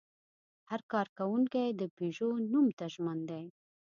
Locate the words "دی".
3.29-3.43